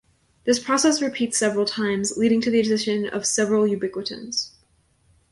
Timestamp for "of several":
3.07-3.65